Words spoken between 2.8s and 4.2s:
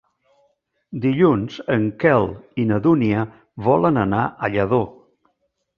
Dúnia volen